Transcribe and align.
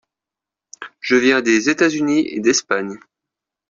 Je 0.99 1.15
viens 1.15 1.43
des 1.43 1.69
États-Unis 1.69 2.27
et 2.29 2.39
d’Espagne. 2.39 2.97